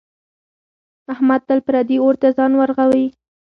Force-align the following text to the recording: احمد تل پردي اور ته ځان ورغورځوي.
احمد 1.13 1.41
تل 1.47 1.59
پردي 1.67 1.97
اور 2.03 2.15
ته 2.21 2.27
ځان 2.37 2.51
ورغورځوي. 2.55 3.07